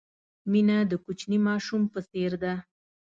[0.51, 2.53] مینه د کوچني ماشوم په څېر ده.